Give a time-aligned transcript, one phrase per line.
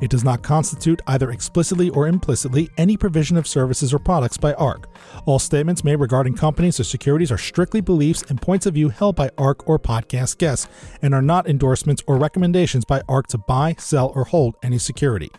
[0.00, 4.54] It does not constitute, either explicitly or implicitly, any provision of services or products by
[4.54, 4.88] ARK.
[5.26, 9.16] All statements made regarding companies or securities are strictly beliefs and points of view held
[9.16, 10.68] by ARK or podcast guests
[11.02, 15.30] and are not endorsements or recommendations by ARK to buy, sell, or hold any security.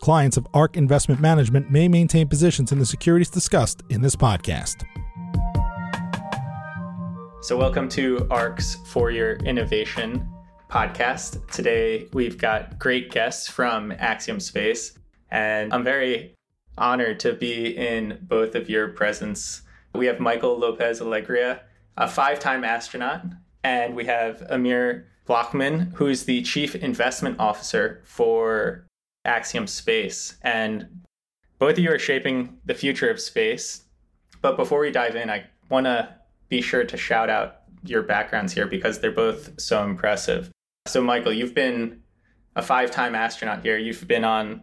[0.00, 4.84] Clients of ARK Investment Management may maintain positions in the securities discussed in this podcast.
[7.42, 10.33] So, welcome to ARK's For Your Innovation
[10.74, 11.48] podcast.
[11.52, 14.98] Today, we've got great guests from Axiom Space,
[15.30, 16.34] and I'm very
[16.76, 19.62] honored to be in both of your presence.
[19.94, 21.60] We have Michael López-Alegría,
[21.96, 23.22] a five time astronaut,
[23.62, 28.84] and we have Amir Blachman, who's the Chief Investment Officer for
[29.24, 30.38] Axiom Space.
[30.42, 31.02] And
[31.60, 33.84] both of you are shaping the future of space.
[34.42, 36.16] But before we dive in, I want to
[36.48, 40.50] be sure to shout out your backgrounds here because they're both so impressive.
[40.86, 42.02] So, Michael, you've been
[42.56, 43.78] a five time astronaut here.
[43.78, 44.62] You've been on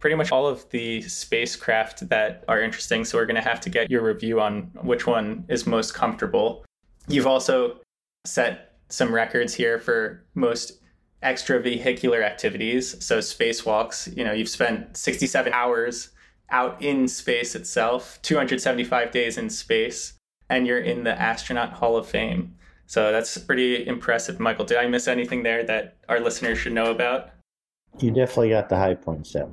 [0.00, 3.04] pretty much all of the spacecraft that are interesting.
[3.04, 6.64] So, we're going to have to get your review on which one is most comfortable.
[7.06, 7.78] You've also
[8.24, 10.80] set some records here for most
[11.22, 12.96] extravehicular activities.
[13.04, 16.10] So, spacewalks, you know, you've spent 67 hours
[16.50, 20.14] out in space itself, 275 days in space,
[20.50, 22.56] and you're in the Astronaut Hall of Fame.
[22.92, 24.66] So that's pretty impressive, Michael.
[24.66, 27.30] Did I miss anything there that our listeners should know about?
[28.00, 29.48] You definitely got the high points there.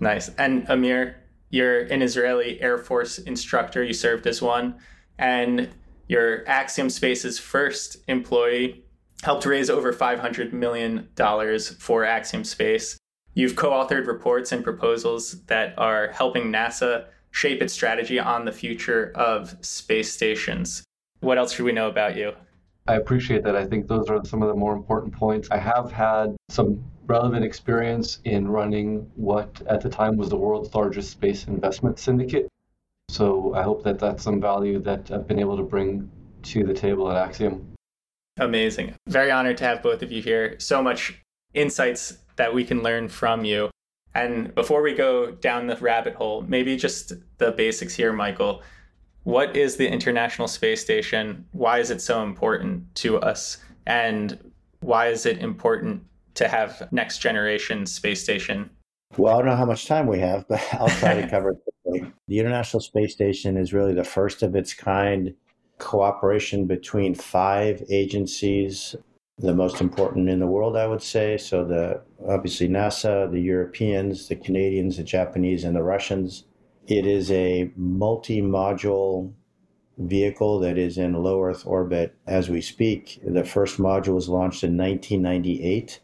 [0.00, 0.30] Nice.
[0.30, 3.84] And Amir, you're an Israeli Air Force instructor.
[3.84, 4.74] You served as one.
[5.20, 5.68] And
[6.08, 8.82] you're Axiom Space's first employee,
[9.22, 11.08] helped raise over $500 million
[11.78, 12.98] for Axiom Space.
[13.34, 18.52] You've co authored reports and proposals that are helping NASA shape its strategy on the
[18.52, 20.82] future of space stations.
[21.20, 22.32] What else should we know about you?
[22.88, 23.56] I appreciate that.
[23.56, 25.48] I think those are some of the more important points.
[25.50, 30.74] I have had some relevant experience in running what at the time was the world's
[30.74, 32.48] largest space investment syndicate.
[33.08, 36.10] So I hope that that's some value that I've been able to bring
[36.42, 37.74] to the table at Axiom.
[38.38, 38.94] Amazing.
[39.08, 40.56] Very honored to have both of you here.
[40.58, 41.20] So much
[41.54, 43.70] insights that we can learn from you.
[44.14, 48.62] And before we go down the rabbit hole, maybe just the basics here, Michael.
[49.26, 51.44] What is the International Space Station?
[51.50, 53.58] Why is it so important to us?
[53.84, 56.04] And why is it important
[56.34, 58.70] to have next generation space station?
[59.16, 61.58] Well, I don't know how much time we have, but I'll try to cover it
[61.82, 62.12] quickly.
[62.28, 65.34] The International Space Station is really the first of its kind
[65.78, 68.94] cooperation between five agencies,
[69.38, 71.36] the most important in the world, I would say.
[71.36, 76.44] So the obviously NASA, the Europeans, the Canadians, the Japanese, and the Russians.
[76.86, 79.32] It is a multi-module
[79.98, 83.20] vehicle that is in low Earth orbit as we speak.
[83.26, 86.00] The first module was launched in 1998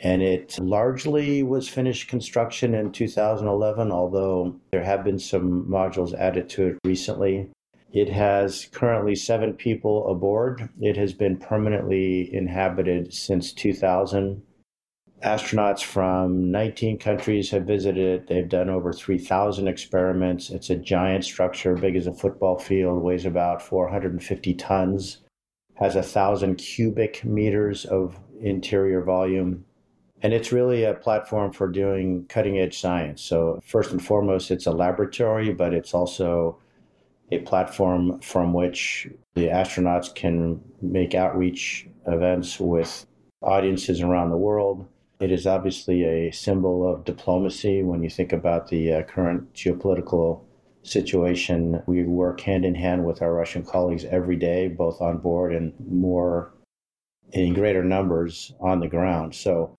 [0.00, 6.48] and it largely was finished construction in 2011, although there have been some modules added
[6.50, 7.50] to it recently.
[7.92, 10.68] It has currently seven people aboard.
[10.80, 14.42] It has been permanently inhabited since 2000.
[15.24, 18.26] Astronauts from 19 countries have visited it.
[18.28, 20.50] They've done over 3,000 experiments.
[20.50, 25.18] It's a giant structure, big as a football field, weighs about 450 tons,
[25.74, 29.64] has a thousand cubic meters of interior volume.
[30.22, 33.20] And it's really a platform for doing cutting edge science.
[33.20, 36.58] So, first and foremost, it's a laboratory, but it's also
[37.32, 43.04] a platform from which the astronauts can make outreach events with
[43.42, 44.86] audiences around the world.
[45.20, 50.44] It is obviously a symbol of diplomacy when you think about the uh, current geopolitical
[50.82, 51.82] situation.
[51.86, 55.72] We work hand in hand with our Russian colleagues every day, both on board and
[55.90, 56.52] more
[57.32, 59.34] in greater numbers on the ground.
[59.34, 59.74] So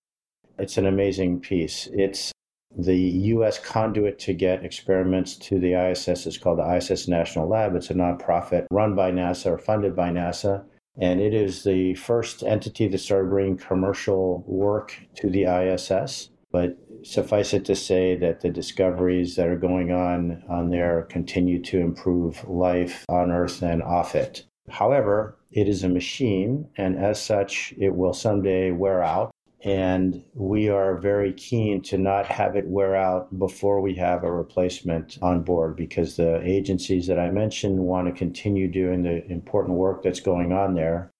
[0.57, 1.87] it's an amazing piece.
[1.93, 2.33] It's
[2.77, 3.57] the U.S.
[3.57, 7.75] conduit to get experiments to the ISS is called the ISS National Lab.
[7.75, 10.65] It's a nonprofit run by NASA or funded by NASA.
[10.97, 16.29] And it is the first entity that started bringing commercial work to the ISS.
[16.51, 21.61] But suffice it to say that the discoveries that are going on on there continue
[21.63, 24.45] to improve life on Earth and off it.
[24.69, 30.69] However, it is a machine, and as such, it will someday wear out And we
[30.69, 35.43] are very keen to not have it wear out before we have a replacement on
[35.43, 40.21] board because the agencies that I mentioned want to continue doing the important work that's
[40.21, 41.11] going on there.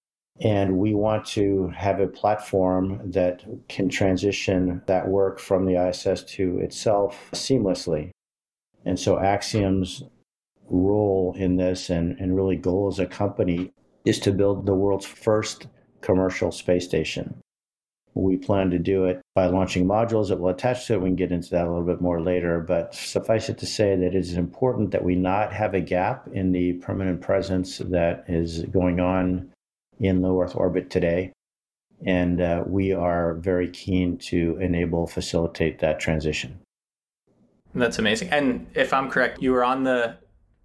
[0.42, 6.24] And we want to have a platform that can transition that work from the ISS
[6.36, 8.12] to itself seamlessly.
[8.86, 10.04] And so Axiom's
[10.70, 13.74] role in this and, and really goal as a company
[14.06, 15.68] is to build the world's first
[16.00, 17.42] commercial space station.
[18.16, 21.02] We plan to do it by launching modules that will attach to it.
[21.02, 23.96] We can get into that a little bit more later, but suffice it to say
[23.96, 28.26] that it is important that we not have a gap in the permanent presence that
[28.28, 29.52] is going on
[30.00, 31.32] in low Earth orbit today.
[32.06, 36.60] And uh, we are very keen to enable, facilitate that transition.
[37.76, 38.30] That's amazing.
[38.30, 40.18] And if I'm correct, you were on the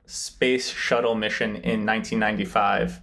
[0.07, 3.01] space shuttle mission in 1995,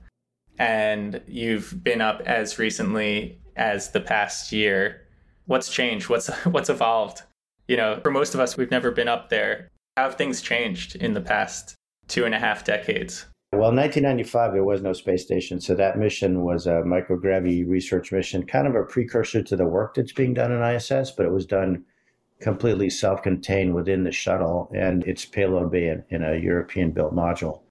[0.58, 5.08] and you've been up as recently as the past year.
[5.46, 6.10] What's changed?
[6.10, 7.24] What's what's evolved?
[7.68, 9.70] You know, for most of us, we've never been up there.
[9.98, 11.76] How have things changed in the past
[12.08, 13.26] two and a half decades?
[13.54, 15.60] Well, in 1995, there was no space station.
[15.60, 19.96] So that mission was a microgravity research mission, kind of a precursor to the work
[19.96, 21.84] that's being done in ISS, but it was done
[22.40, 27.14] completely self contained within the shuttle and its payload bay in, in a European built
[27.14, 27.62] module.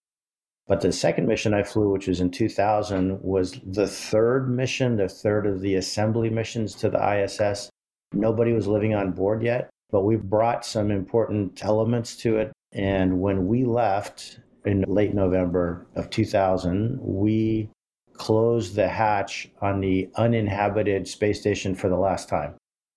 [0.70, 5.08] But the second mission I flew, which was in 2000, was the third mission, the
[5.08, 7.68] third of the assembly missions to the ISS.
[8.12, 12.52] Nobody was living on board yet, but we brought some important elements to it.
[12.70, 17.68] And when we left in late November of 2000, we
[18.12, 22.54] closed the hatch on the uninhabited space station for the last time.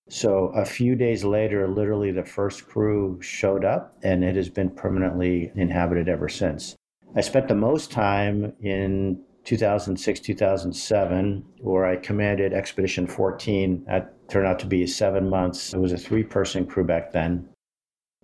[0.10, 4.70] So a few days later, literally the first crew showed up and it has been
[4.70, 6.76] permanently inhabited ever since.
[7.16, 13.84] I spent the most time in 2006, 2007, where I commanded Expedition 14.
[13.86, 15.74] That turned out to be seven months.
[15.74, 17.48] It was a three person crew back then.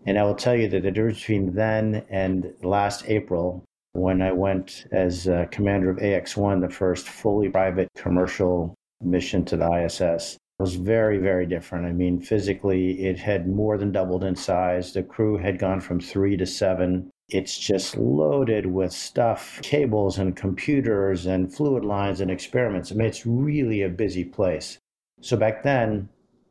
[0.08, 4.32] And I will tell you that the difference between then and last April, when I
[4.32, 9.72] went as uh, commander of AX 1, the first fully private commercial mission to the
[9.72, 11.86] ISS, was very, very different.
[11.86, 14.94] I mean, physically, it had more than doubled in size.
[14.94, 20.36] The crew had gone from three to seven it's just loaded with stuff, cables and
[20.36, 22.92] computers and fluid lines and experiments.
[22.92, 24.80] I mean, it's really a busy place.
[25.22, 26.10] So back then,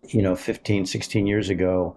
[0.09, 1.97] you know, 15, 16 years ago,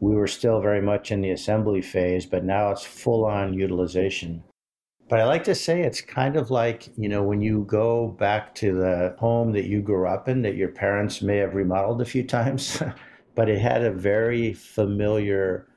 [0.00, 4.42] we were still very much in the assembly phase, but now it's full on utilization.
[5.08, 8.54] But I like to say it's kind of like, you know, when you go back
[8.56, 12.06] to the home that you grew up in, that your parents may have remodeled a
[12.06, 12.82] few times,
[13.34, 15.68] but it had a very familiar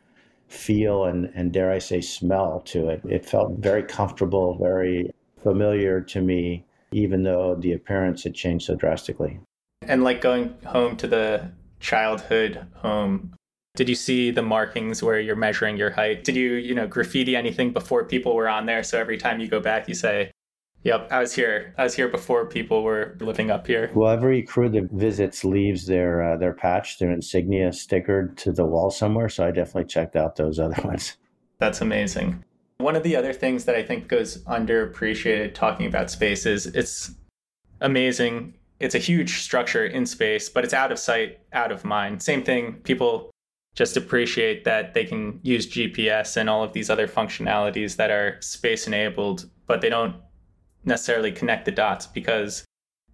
[0.47, 3.01] feel and, and dare I say smell to it.
[3.05, 5.11] It felt very comfortable, very
[5.43, 9.39] familiar to me, even though the appearance had changed so drastically.
[9.81, 13.33] And like going home to the childhood home,
[13.75, 16.23] did you see the markings where you're measuring your height?
[16.23, 18.83] Did you, you know, graffiti anything before people were on there?
[18.83, 20.31] So every time you go back, you say,
[20.87, 21.73] Yep, I was here.
[21.77, 23.91] I was here before people were living up here.
[23.93, 28.63] Well, every crew that visits leaves their uh, their patch, their insignia stickered to the
[28.63, 29.27] wall somewhere.
[29.27, 31.17] So I definitely checked out those other ones.
[31.59, 32.41] That's amazing.
[32.77, 37.11] One of the other things that I think goes underappreciated talking about space is it's
[37.81, 38.53] amazing.
[38.79, 42.23] It's a huge structure in space, but it's out of sight, out of mind.
[42.23, 42.75] Same thing.
[42.83, 43.31] People
[43.75, 48.37] just appreciate that they can use GPS and all of these other functionalities that are
[48.39, 50.15] space enabled, but they don't
[50.87, 52.65] necessarily connect the dots because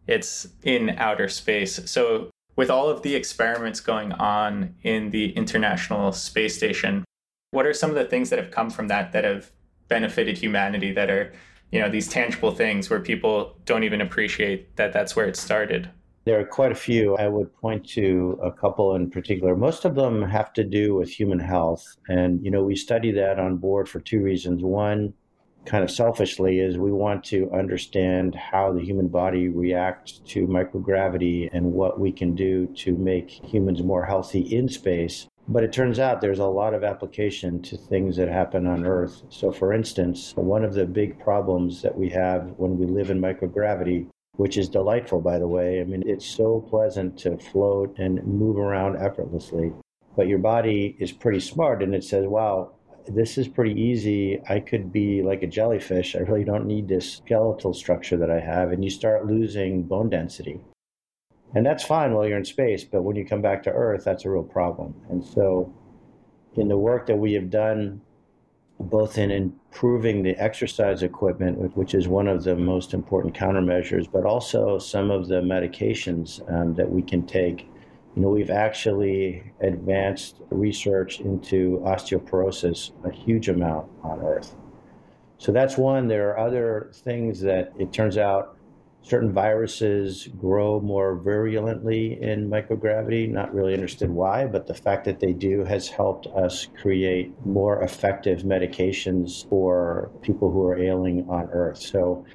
[0.07, 1.89] it's in outer space.
[1.89, 7.03] So, with all of the experiments going on in the International Space Station,
[7.51, 9.51] what are some of the things that have come from that that have
[9.87, 11.33] benefited humanity that are,
[11.71, 15.89] you know, these tangible things where people don't even appreciate that that's where it started?
[16.25, 17.17] There are quite a few.
[17.17, 19.55] I would point to a couple in particular.
[19.55, 21.83] Most of them have to do with human health.
[22.07, 24.63] And, you know, we study that on board for two reasons.
[24.63, 25.13] One,
[25.65, 31.49] kind of selfishly is we want to understand how the human body reacts to microgravity
[31.53, 35.27] and what we can do to make humans more healthy in space.
[35.47, 39.23] But it turns out there's a lot of application to things that happen on Earth.
[39.29, 43.19] So, for instance, one of the big problems that we have when we live in
[43.19, 48.25] microgravity, which is delightful, by the way, I mean, it's so pleasant to float and
[48.25, 49.73] move around effortlessly.
[50.15, 52.71] But your body is pretty smart and it says, wow,
[53.07, 54.41] this is pretty easy.
[54.49, 56.15] I could be like a jellyfish.
[56.15, 58.71] I really don't need this skeletal structure that I have.
[58.71, 60.59] And you start losing bone density.
[61.55, 64.25] And that's fine while you're in space, but when you come back to Earth, that's
[64.25, 64.95] a real problem.
[65.09, 65.71] And so,
[66.55, 68.01] in the work that we have done,
[68.79, 74.25] both in improving the exercise equipment, which is one of the most important countermeasures, but
[74.25, 77.67] also some of the medications um, that we can take
[78.15, 84.55] you know, we've actually advanced research into osteoporosis a huge amount on Earth.
[85.39, 86.07] So that's one.
[86.07, 88.57] There are other things that it turns out
[89.01, 93.29] certain viruses grow more virulently in microgravity.
[93.29, 97.81] Not really understood why, but the fact that they do has helped us create more
[97.81, 101.79] effective medications for people who are ailing on Earth.
[101.79, 102.25] So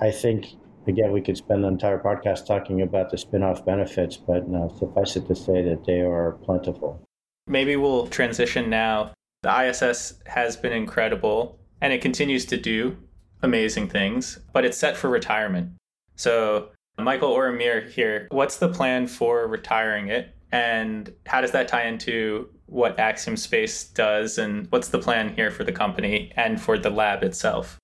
[0.00, 4.48] I think again, we could spend the entire podcast talking about the spin-off benefits, but
[4.48, 7.02] no, suffice it to say that they are plentiful.
[7.46, 9.12] Maybe we'll transition now.
[9.42, 12.96] The ISS has been incredible and it continues to do
[13.42, 15.70] amazing things, but it's set for retirement.
[16.16, 16.68] So,
[16.98, 20.36] Michael or Amir here, what's the plan for retiring it?
[20.52, 24.36] And how does that tie into what Axiom Space does?
[24.36, 27.78] And what's the plan here for the company and for the lab itself?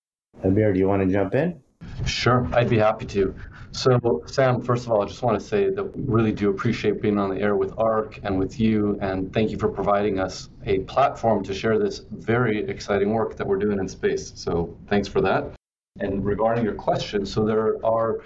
[0.44, 1.60] Amir, do you want to jump in?
[2.04, 3.34] Sure, I'd be happy to.
[3.72, 7.02] So, Sam, first of all, I just want to say that we really do appreciate
[7.02, 10.48] being on the air with ARK and with you, and thank you for providing us
[10.64, 14.32] a platform to share this very exciting work that we're doing in space.
[14.34, 15.52] So, thanks for that.
[16.00, 18.20] And regarding your question, so there are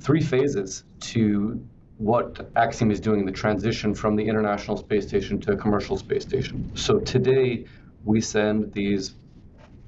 [0.00, 1.62] three phases to
[1.98, 6.22] what Axiom is doing the transition from the International Space Station to a commercial space
[6.22, 6.70] station.
[6.74, 7.64] So, today
[8.04, 9.14] we send these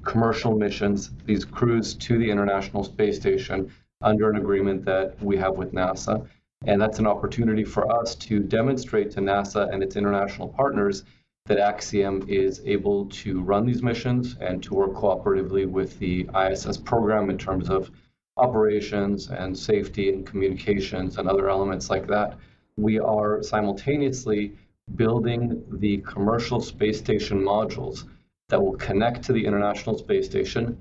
[0.04, 5.56] commercial missions, these crews to the International Space Station under an agreement that we have
[5.56, 6.26] with NASA.
[6.66, 11.04] And that's an opportunity for us to demonstrate to NASA and its international partners
[11.46, 16.78] that Axiom is able to run these missions and to work cooperatively with the ISS
[16.78, 17.90] program in terms of
[18.37, 22.38] operations and safety and communications and other elements like that.
[22.76, 24.56] We are simultaneously
[24.96, 28.04] building the commercial space station modules
[28.49, 30.79] that will connect to the International Space Station.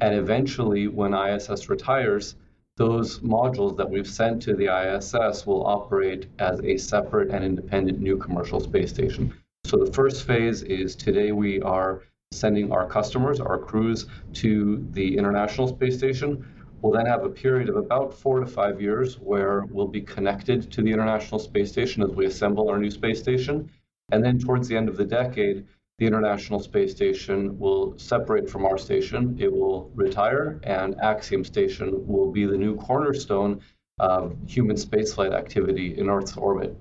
[0.00, 2.36] And eventually, when ISS retires,
[2.76, 8.00] those modules that we've sent to the ISS will operate as a separate and independent
[8.00, 9.34] new commercial space station.
[9.64, 12.02] So the first phase is today we are
[12.32, 16.46] sending our customers, our crews, to the International Space Station.
[16.80, 20.70] We'll then have a period of about four to five years where we'll be connected
[20.72, 23.70] to the International Space Station as we assemble our new space station.
[24.12, 25.66] And then towards the end of the decade,
[26.00, 29.36] the International Space Station will separate from our station.
[29.38, 33.60] It will retire, and Axiom Station will be the new cornerstone
[33.98, 36.74] of human spaceflight activity in Earth's orbit.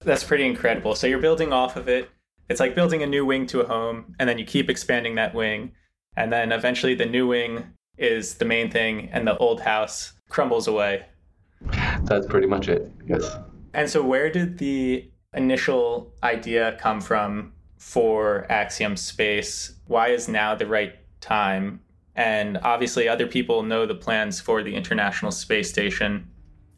[0.00, 0.94] That's pretty incredible.
[0.94, 2.08] So you're building off of it.
[2.48, 5.34] It's like building a new wing to a home, and then you keep expanding that
[5.34, 5.72] wing.
[6.16, 7.66] And then eventually the new wing
[7.98, 11.04] is the main thing, and the old house crumbles away.
[12.04, 13.36] That's pretty much it, yes.
[13.74, 17.52] And so, where did the initial idea come from
[17.86, 19.76] for Axiom Space?
[19.86, 21.80] Why is now the right time?
[22.16, 26.28] And obviously, other people know the plans for the International Space Station.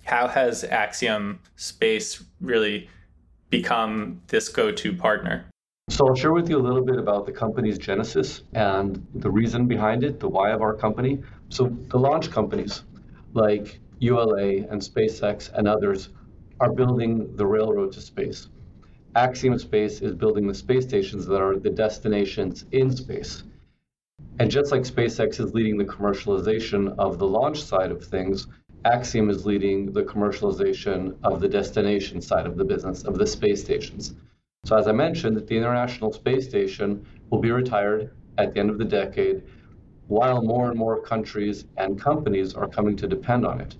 [0.05, 2.91] How has Axiom Space really
[3.49, 5.47] become this go to partner?
[5.89, 9.67] So, I'll share with you a little bit about the company's genesis and the reason
[9.67, 11.23] behind it, the why of our company.
[11.49, 12.83] So, the launch companies
[13.33, 16.11] like ULA and SpaceX and others
[16.61, 18.49] are building the railroad to space.
[19.15, 23.43] Axiom Space is building the space stations that are the destinations in space.
[24.39, 28.47] And just like SpaceX is leading the commercialization of the launch side of things,
[28.85, 33.65] Axiom is leading the commercialization of the destination side of the business, of the space
[33.65, 34.15] stations.
[34.65, 38.79] So, as I mentioned, the International Space Station will be retired at the end of
[38.79, 39.43] the decade,
[40.07, 43.75] while more and more countries and companies are coming to depend on it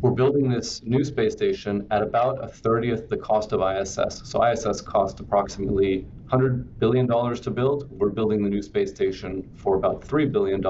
[0.00, 4.22] we're building this new space station at about a 30th the cost of ISS.
[4.24, 7.90] So ISS cost approximately $100 billion to build.
[7.90, 10.64] We're building the new space station for about $3 billion.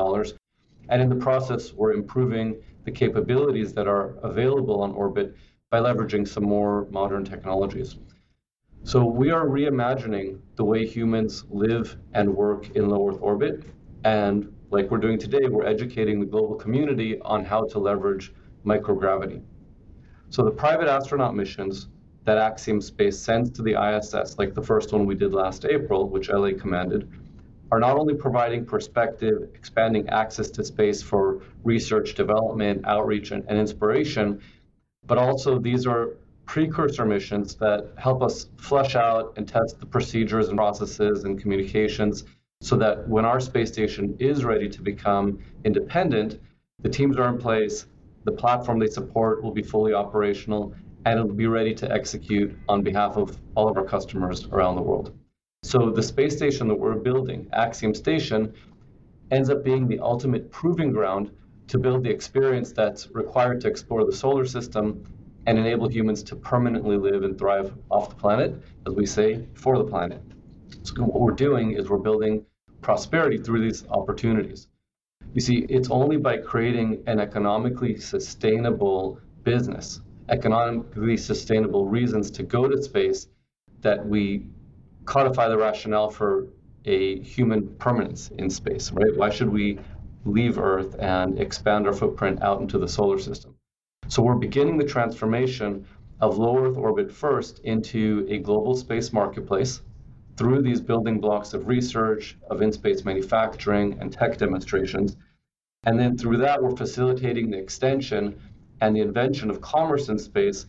[0.88, 5.36] And in the process, we're improving the capabilities that are available on orbit
[5.70, 7.96] by leveraging some more modern technologies.
[8.84, 13.64] So we are reimagining the way humans live and work in low Earth orbit.
[14.04, 18.32] And like we're doing today, we're educating the global community on how to leverage
[18.64, 19.42] microgravity.
[20.30, 21.88] So the private astronaut missions
[22.24, 26.08] that Axiom Space sends to the ISS, like the first one we did last April,
[26.08, 27.10] which LA commanded,
[27.70, 33.58] are not only providing perspective, expanding access to space for research, development, outreach, and, and
[33.58, 34.40] inspiration,
[35.06, 40.48] but also these are precursor missions that help us flesh out and test the procedures
[40.48, 42.24] and processes and communications
[42.60, 46.40] so that when our space station is ready to become independent,
[46.80, 47.86] the teams are in place,
[48.24, 52.82] the platform they support will be fully operational and it'll be ready to execute on
[52.82, 55.16] behalf of all of our customers around the world.
[55.62, 58.54] So the space station that we're building, Axiom Station,
[59.30, 61.30] ends up being the ultimate proving ground
[61.68, 65.04] to build the experience that's required to explore the solar system
[65.46, 68.54] and enable humans to permanently live and thrive off the planet,
[68.86, 70.22] as we say, for the planet.
[70.82, 72.44] So, what we're doing is we're building
[72.80, 74.68] prosperity through these opportunities.
[75.38, 82.66] You see, it's only by creating an economically sustainable business, economically sustainable reasons to go
[82.66, 83.28] to space,
[83.82, 84.48] that we
[85.04, 86.48] codify the rationale for
[86.86, 89.16] a human permanence in space, right?
[89.16, 89.78] Why should we
[90.24, 93.54] leave Earth and expand our footprint out into the solar system?
[94.08, 95.86] So we're beginning the transformation
[96.20, 99.82] of low Earth orbit first into a global space marketplace
[100.36, 105.16] through these building blocks of research, of in space manufacturing, and tech demonstrations.
[105.84, 108.40] And then through that, we're facilitating the extension
[108.80, 110.66] and the invention of commerce in space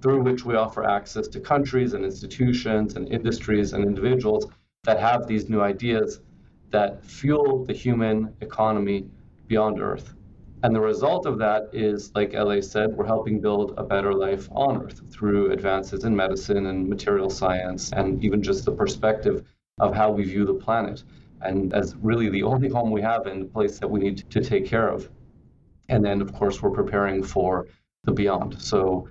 [0.00, 4.46] through which we offer access to countries and institutions and industries and individuals
[4.84, 6.20] that have these new ideas
[6.70, 9.06] that fuel the human economy
[9.46, 10.14] beyond Earth.
[10.62, 14.48] And the result of that is, like LA said, we're helping build a better life
[14.50, 19.44] on Earth through advances in medicine and material science, and even just the perspective
[19.78, 21.02] of how we view the planet.
[21.44, 24.40] And as really the only home we have and the place that we need to
[24.40, 25.10] take care of.
[25.88, 27.66] And then, of course, we're preparing for
[28.04, 28.60] the beyond.
[28.60, 29.08] So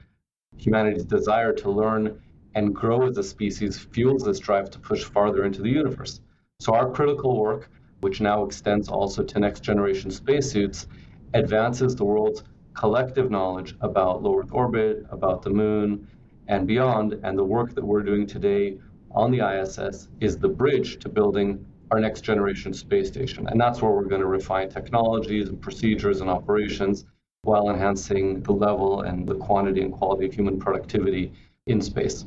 [0.57, 2.21] humanity's desire to learn
[2.55, 6.21] and grow as a species fuels this drive to push farther into the universe.
[6.59, 7.69] So our critical work,
[8.01, 10.87] which now extends also to next generation spacesuits,
[11.33, 16.07] advances the world's collective knowledge about low Earth orbit, about the moon,
[16.47, 17.19] and beyond.
[17.23, 18.77] And the work that we're doing today
[19.11, 23.47] on the ISS is the bridge to building our next generation space station.
[23.47, 27.05] And that's where we're going to refine technologies and procedures and operations
[27.43, 31.31] while enhancing the level and the quantity and quality of human productivity
[31.67, 32.25] in space.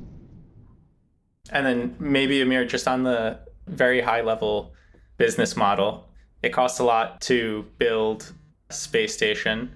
[1.50, 4.72] And then maybe Amir, just on the very high level
[5.16, 6.06] business model,
[6.44, 8.32] it costs a lot to build
[8.70, 9.72] a space station.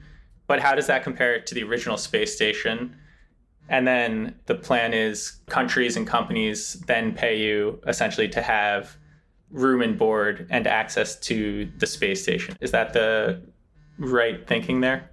[0.47, 2.95] But how does that compare to the original space station?
[3.69, 8.97] And then the plan is countries and companies then pay you essentially to have
[9.51, 12.57] room and board and access to the space station.
[12.61, 13.43] Is that the
[13.99, 15.11] right thinking there?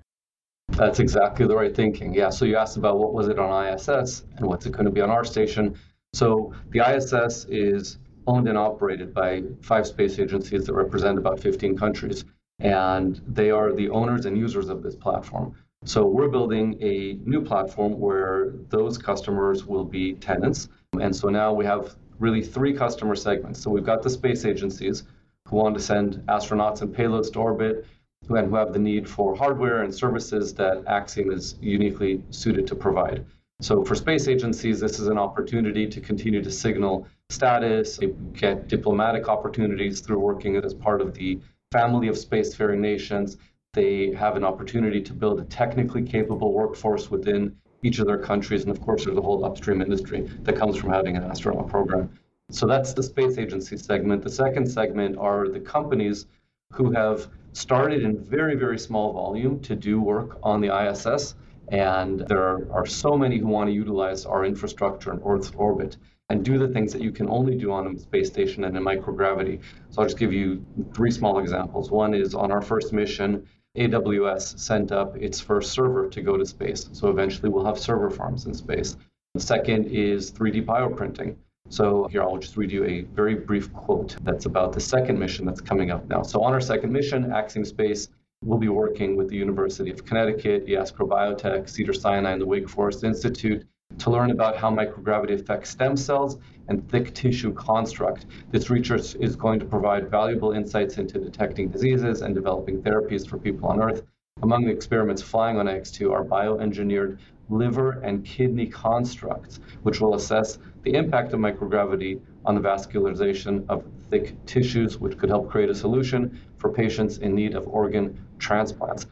[0.70, 2.14] That's exactly the right thinking.
[2.14, 2.30] Yeah.
[2.30, 5.02] So you asked about what was it on ISS and what's it going to be
[5.02, 5.76] on our station.
[6.14, 11.78] So the ISS is owned and operated by five space agencies that represent about 15
[11.78, 12.26] countries
[12.60, 15.56] and they are the owners and users of this platform.
[15.86, 20.70] So we're building a new platform where those customers will be tenants.
[21.00, 23.62] And so now we have really three customer segments.
[23.62, 25.04] So we've got the space agencies
[25.48, 27.86] who want to send astronauts and payloads to orbit
[28.30, 32.76] and who have the need for hardware and services that Axiom is uniquely suited to
[32.76, 33.26] provide.
[33.62, 38.00] So for space agencies, this is an opportunity to continue to signal status,
[38.34, 41.40] get diplomatic opportunities through working as part of the
[41.72, 43.38] family of spacefaring nations.
[43.74, 48.64] They have an opportunity to build a technically capable workforce within each of their countries.
[48.64, 52.10] And of course, there's a whole upstream industry that comes from having an astronaut program.
[52.50, 54.24] So that's the space agency segment.
[54.24, 56.28] The second segment are the companies
[56.72, 61.36] who have started in very, very small volume to do work on the ISS.
[61.70, 65.98] And there are so many who want to utilize our infrastructure in Earth's orbit
[66.30, 68.84] and do the things that you can only do on a space station and in
[68.84, 69.62] microgravity.
[69.90, 71.90] So I'll just give you three small examples.
[71.90, 76.46] One is on our first mission, AWS sent up its first server to go to
[76.46, 76.90] space.
[76.94, 78.98] So eventually we'll have server farms in space.
[79.36, 81.36] The second is 3D bioprinting.
[81.70, 85.46] So here I'll just read you a very brief quote that's about the second mission
[85.46, 86.24] that's coming up now.
[86.24, 88.10] So on our second mission, Axiom Space
[88.44, 92.70] will be working with the University of Connecticut, Iascrow Biotech, Cedar Sinai, and the Wake
[92.70, 93.68] Forest Institute
[94.00, 98.26] to learn about how microgravity affects stem cells and thick tissue construct.
[98.52, 103.38] This research is going to provide valuable insights into detecting diseases and developing therapies for
[103.38, 104.04] people on Earth.
[104.44, 107.18] Among the experiments flying on AX2 are bioengineered
[107.50, 113.84] liver and kidney constructs, which will assess the impact of microgravity on the vascularization of
[114.10, 119.08] thick tissues, which could help create a solution for patients in need of organ transplants.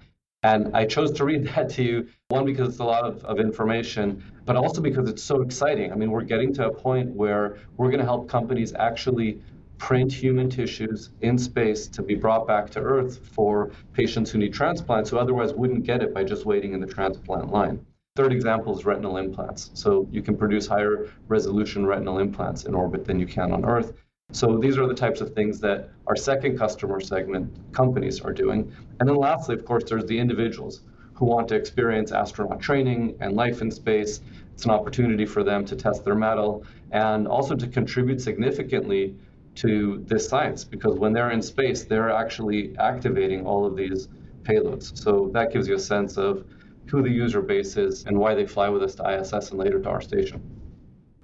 [0.46, 3.40] And I chose to read that to you, one, because it's a lot of, of
[3.40, 5.92] information, but also because it's so exciting.
[5.92, 9.42] I mean, we're getting to a point where we're going to help companies actually
[9.80, 14.54] print human tissues in space to be brought back to Earth for patients who need
[14.54, 17.84] transplants who otherwise wouldn't get it by just waiting in the transplant line.
[18.16, 19.72] Third example is retinal implants.
[19.74, 23.94] So you can produce higher resolution retinal implants in orbit than you can on Earth.
[24.36, 28.70] So these are the types of things that our second customer segment companies are doing.
[29.00, 30.82] And then lastly, of course, there's the individuals
[31.14, 34.20] who want to experience astronaut training and life in space.
[34.54, 39.16] It's an opportunity for them to test their mettle and also to contribute significantly
[39.56, 44.10] to this science because when they're in space, they're actually activating all of these
[44.44, 44.98] payloads.
[44.98, 46.44] So that gives you a sense of
[46.88, 49.80] who the user base is, and why they fly with us to ISS and later
[49.80, 50.55] to our station.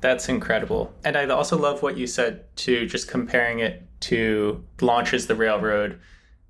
[0.02, 0.94] That's incredible.
[1.04, 6.00] And I also love what you said to just comparing it to launches the railroad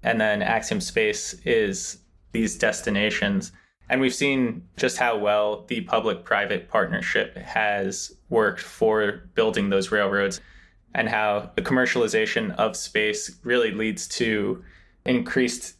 [0.03, 1.99] and then Axiom Space is
[2.31, 3.51] these destinations.
[3.89, 9.91] And we've seen just how well the public private partnership has worked for building those
[9.91, 10.39] railroads
[10.95, 14.63] and how the commercialization of space really leads to
[15.05, 15.75] increased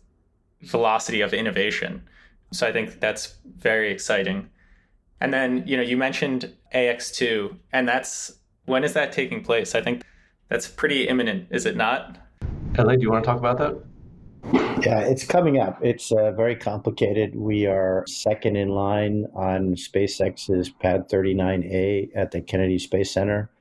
[0.61, 2.03] velocity of innovation.
[2.51, 4.49] So I think that's very exciting.
[5.21, 8.33] And then, you know, you mentioned AX2, and that's
[8.65, 9.75] when is that taking place?
[9.75, 10.03] I think
[10.49, 12.17] that's pretty imminent, is it not?
[12.77, 13.81] LA, do you want to talk about that?
[14.83, 15.77] Yeah, it's coming up.
[15.83, 17.35] It's uh, very complicated.
[17.35, 23.51] We are second in line on SpaceX's Pad 39A at the Kennedy Space Center.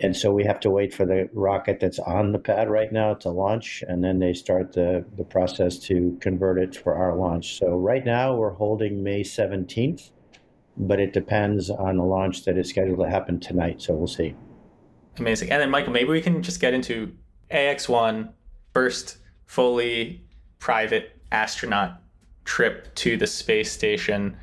[0.00, 3.14] And so we have to wait for the rocket that's on the pad right now
[3.14, 7.58] to launch, and then they start the, the process to convert it for our launch.
[7.58, 10.10] So right now we're holding May 17th,
[10.78, 13.82] but it depends on the launch that is scheduled to happen tonight.
[13.82, 14.34] So we'll see.
[15.18, 15.50] Amazing.
[15.50, 17.12] And then, Michael, maybe we can just get into
[17.50, 18.30] AX1,
[18.72, 20.22] first fully
[20.58, 22.00] private astronaut
[22.44, 24.36] trip to the space station.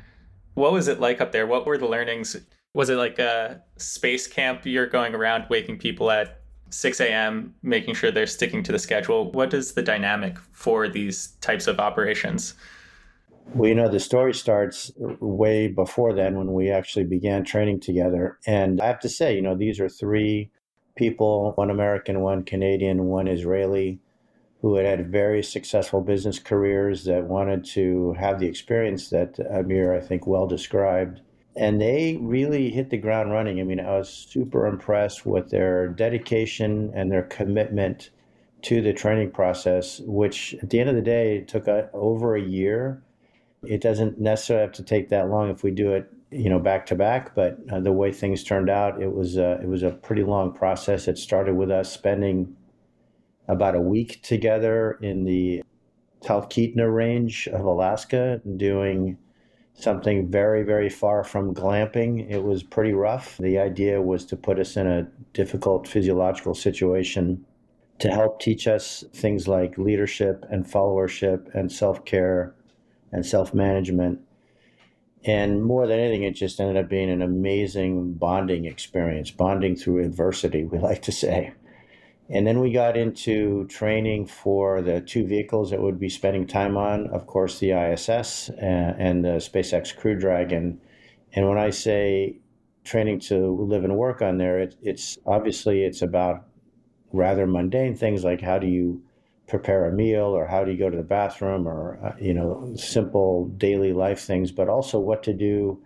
[0.54, 1.46] What was it like up there?
[1.46, 2.36] What were the learnings?
[2.74, 4.66] Was it like a space camp?
[4.66, 9.32] You're going around waking people at 6 a.m., making sure they're sticking to the schedule.
[9.32, 12.54] What is the dynamic for these types of operations?
[13.54, 18.38] Well, you know, the story starts way before then when we actually began training together.
[18.46, 20.50] And I have to say, you know, these are three
[20.96, 24.00] people one American, one Canadian, one Israeli
[24.62, 29.94] who had had very successful business careers that wanted to have the experience that Amir,
[29.94, 31.20] I think, well described.
[31.54, 33.60] And they really hit the ground running.
[33.60, 38.10] I mean, I was super impressed with their dedication and their commitment
[38.62, 42.42] to the training process, which at the end of the day took a, over a
[42.42, 43.02] year.
[43.68, 46.86] It doesn't necessarily have to take that long if we do it, you know, back
[46.86, 47.34] to back.
[47.34, 50.52] But uh, the way things turned out, it was uh, it was a pretty long
[50.52, 51.08] process.
[51.08, 52.56] It started with us spending
[53.48, 55.62] about a week together in the
[56.22, 59.18] Talkeetna range of Alaska doing
[59.74, 62.28] something very, very far from glamping.
[62.30, 63.36] It was pretty rough.
[63.36, 67.44] The idea was to put us in a difficult physiological situation
[67.98, 72.54] to help teach us things like leadership and followership and self care
[73.16, 74.20] and self management.
[75.24, 80.04] And more than anything, it just ended up being an amazing bonding experience, bonding through
[80.04, 81.54] adversity, we like to say.
[82.28, 86.76] And then we got into training for the two vehicles that would be spending time
[86.76, 90.80] on, of course, the ISS and, and the SpaceX Crew Dragon.
[91.32, 92.38] And when I say
[92.84, 96.46] training to live and work on there, it, it's obviously it's about
[97.12, 99.02] rather mundane things like how do you
[99.46, 102.74] prepare a meal or how do you go to the bathroom or uh, you know
[102.76, 105.80] simple daily life things, but also what to do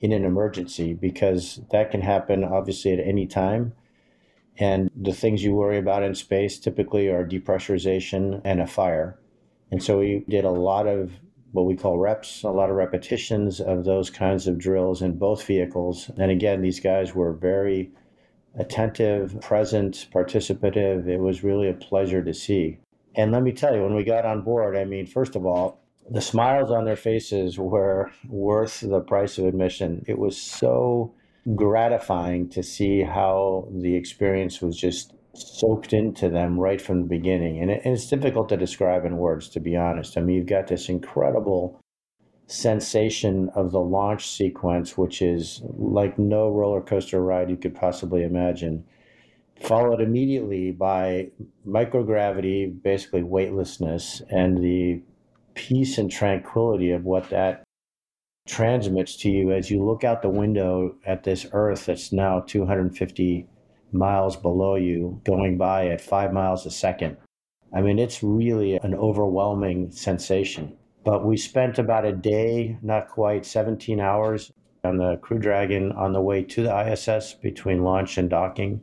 [0.00, 3.72] in an emergency because that can happen obviously at any time
[4.58, 9.18] and the things you worry about in space typically are depressurization and a fire.
[9.70, 11.12] And so we did a lot of
[11.52, 15.44] what we call reps, a lot of repetitions of those kinds of drills in both
[15.44, 16.10] vehicles.
[16.16, 17.90] And again, these guys were very
[18.58, 21.06] attentive, present, participative.
[21.06, 22.78] It was really a pleasure to see.
[23.16, 25.80] And let me tell you, when we got on board, I mean, first of all,
[26.08, 30.04] the smiles on their faces were worth the price of admission.
[30.06, 31.14] It was so
[31.54, 37.60] gratifying to see how the experience was just soaked into them right from the beginning.
[37.60, 40.16] And, it, and it's difficult to describe in words, to be honest.
[40.16, 41.80] I mean, you've got this incredible
[42.46, 48.22] sensation of the launch sequence, which is like no roller coaster ride you could possibly
[48.22, 48.84] imagine,
[49.60, 51.30] followed immediately by
[51.66, 55.02] microgravity, basically weightlessness, and the
[55.54, 57.64] peace and tranquility of what that
[58.46, 63.46] transmits to you as you look out the window at this earth that's now 250
[63.92, 67.16] miles below you, going by at five miles a second.
[67.74, 70.76] I mean, it's really an overwhelming sensation.
[71.04, 74.52] But we spent about a day, not quite 17 hours,
[74.84, 78.80] on the Crew Dragon on the way to the ISS between launch and docking.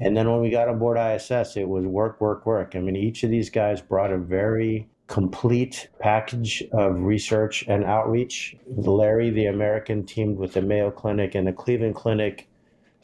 [0.00, 2.74] And then when we got on board ISS, it was work, work, work.
[2.74, 8.56] I mean, each of these guys brought a very complete package of research and outreach.
[8.66, 12.48] Larry, the American, teamed with the Mayo Clinic and the Cleveland Clinic.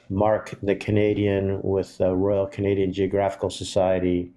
[0.08, 4.30] Mark, the Canadian, with the Royal Canadian Geographical Society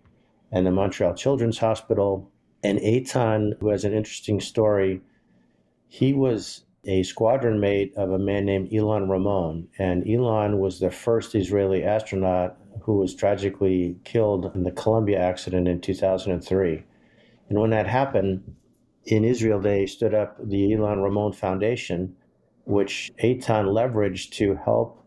[0.52, 2.30] and the Montreal Children's Hospital.
[2.64, 5.02] And Eitan, who has an interesting story,
[5.88, 9.68] he was a squadron mate of a man named Ilan Ramon.
[9.78, 15.68] And Ilan was the first Israeli astronaut who was tragically killed in the Columbia accident
[15.68, 16.84] in 2003.
[17.48, 18.56] And when that happened,
[19.06, 22.16] in Israel, they stood up the Ilan Ramon Foundation,
[22.66, 25.04] which Eitan leveraged to help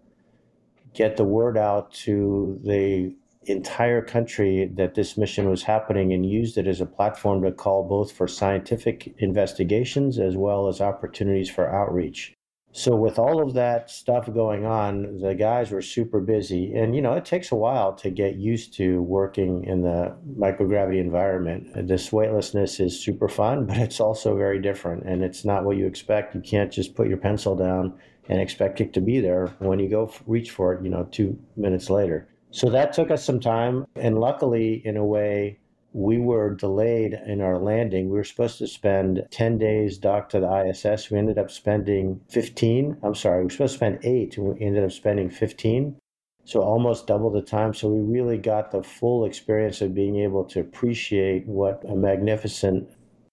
[0.95, 3.15] get the word out to the
[3.47, 7.89] entire country that this mission was happening and used it as a platform to call
[7.89, 12.35] both for scientific investigations as well as opportunities for outreach.
[12.75, 16.73] So, with all of that stuff going on, the guys were super busy.
[16.73, 20.99] And, you know, it takes a while to get used to working in the microgravity
[20.99, 21.87] environment.
[21.87, 25.05] This weightlessness is super fun, but it's also very different.
[25.05, 26.35] And it's not what you expect.
[26.35, 27.93] You can't just put your pencil down
[28.31, 31.39] and expect it to be there when you go reach for it, you know, two
[31.57, 32.27] minutes later.
[32.53, 33.87] So that took us some time.
[33.97, 35.59] And luckily, in a way,
[35.95, 38.11] we were delayed in our landing.
[38.11, 41.11] We were supposed to spend 10 days docked to the ISS.
[41.11, 42.99] We ended up spending 15.
[43.03, 44.37] I'm sorry, we were supposed to spend eight.
[44.37, 45.97] and We ended up spending 15.
[46.45, 47.73] So almost double the time.
[47.73, 52.89] So we really got the full experience of being able to appreciate what a magnificent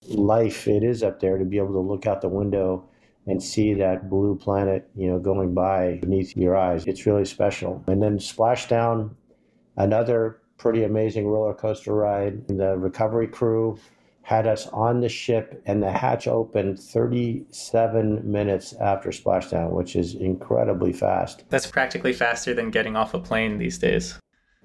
[0.07, 2.88] life it is up there to be able to look out the window
[3.29, 6.85] and see that blue planet, you know, going by beneath your eyes.
[6.87, 7.83] It's really special.
[7.87, 9.11] And then splashdown,
[9.77, 12.47] another pretty amazing roller coaster ride.
[12.47, 13.79] The recovery crew
[14.23, 20.15] had us on the ship and the hatch opened 37 minutes after splashdown, which is
[20.15, 21.45] incredibly fast.
[21.49, 24.19] That's practically faster than getting off a plane these days.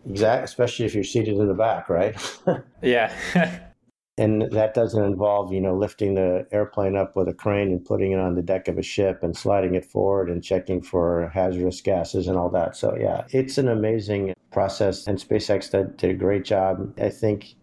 [0.09, 2.16] Exactly, especially if you're seated in the back, right?
[2.83, 3.12] yeah.
[4.16, 8.12] and that doesn't involve you know lifting the airplane up with a crane and putting
[8.12, 11.81] it on the deck of a ship and sliding it forward and checking for hazardous
[11.81, 12.77] gases and all that.
[12.77, 16.94] So yeah it's an amazing process and spacex did, did a great job.
[16.98, 17.55] I think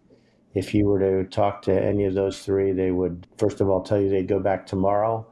[0.54, 3.82] if you were to talk to any of those three they would first of all
[3.82, 5.26] tell you they'd go back tomorrow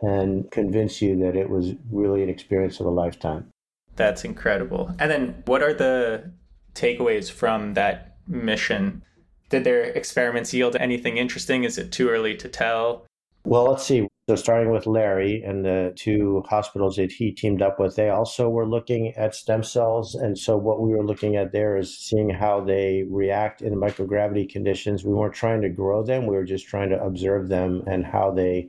[0.00, 3.50] and convince you that it was really an experience of a lifetime.
[3.96, 4.94] That's incredible.
[4.98, 6.32] And then what are the
[6.74, 9.02] takeaways from that mission
[9.48, 11.64] did their experiments yield anything interesting?
[11.64, 13.06] Is it too early to tell?
[13.44, 14.08] Well, let's see.
[14.28, 18.48] So, starting with Larry and the two hospitals that he teamed up with, they also
[18.48, 20.16] were looking at stem cells.
[20.16, 24.48] And so, what we were looking at there is seeing how they react in microgravity
[24.48, 25.04] conditions.
[25.04, 28.32] We weren't trying to grow them, we were just trying to observe them and how
[28.32, 28.68] they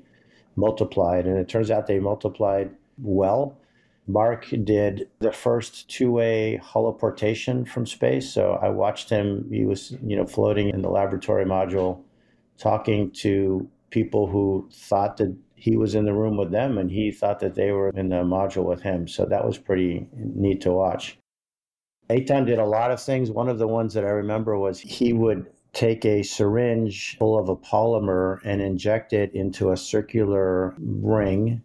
[0.55, 1.25] multiplied.
[1.25, 2.69] And it turns out they multiplied
[3.01, 3.57] well.
[4.07, 8.31] Mark did the first two-way holoportation from space.
[8.31, 9.49] So I watched him.
[9.51, 12.03] He was, you know, floating in the laboratory module,
[12.57, 17.11] talking to people who thought that he was in the room with them, and he
[17.11, 19.07] thought that they were in the module with him.
[19.07, 21.17] So that was pretty neat to watch.
[22.09, 23.31] Eitan did a lot of things.
[23.31, 27.49] One of the ones that I remember was he would take a syringe full of
[27.49, 31.61] a polymer and inject it into a circular ring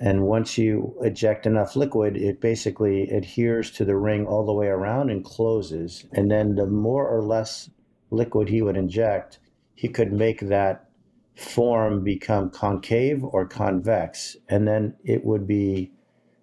[0.00, 4.66] and once you eject enough liquid, it basically adheres to the ring all the way
[4.66, 6.04] around and closes.
[6.12, 7.70] And then the more or less
[8.10, 9.38] liquid he would inject,
[9.74, 10.88] he could make that
[11.36, 14.36] form become concave or convex.
[14.48, 15.92] And then it would be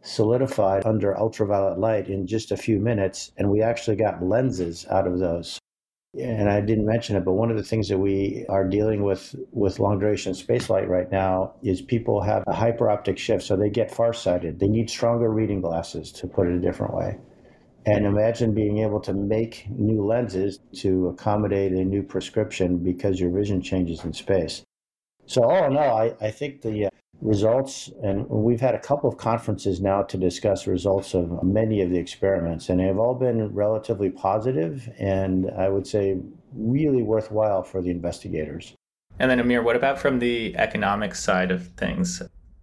[0.02, 3.32] solidified under ultraviolet light in just a few minutes.
[3.38, 5.59] And we actually got lenses out of those
[6.17, 9.36] and I didn't mention it, but one of the things that we are dealing with
[9.52, 13.91] with long duration spaceflight right now is people have a hyperopic shift, so they get
[13.91, 14.60] farsighted.
[14.60, 17.17] They need stronger reading glasses, to put it a different way.
[17.86, 23.32] And imagine being able to make new lenses to accommodate a new prescription because your
[23.32, 24.63] vision changes in space.
[25.26, 26.89] So, all in all, I, I think the uh,
[27.21, 31.89] results, and we've had a couple of conferences now to discuss results of many of
[31.89, 36.17] the experiments, and they have all been relatively positive and I would say
[36.53, 38.73] really worthwhile for the investigators.
[39.19, 42.21] And then, Amir, what about from the economic side of things?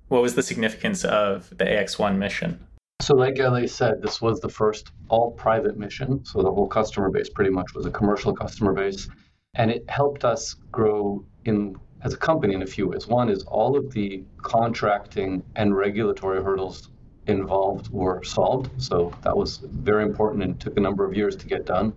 [0.08, 2.66] What was the significance of the AX1 mission?
[3.02, 6.24] So, like LA said, this was the first all private mission.
[6.24, 9.08] So, the whole customer base pretty much was a commercial customer base.
[9.54, 13.06] And it helped us grow in as a company in a few ways.
[13.06, 16.90] One is all of the contracting and regulatory hurdles
[17.26, 18.70] involved were solved.
[18.80, 21.94] So that was very important and took a number of years to get done.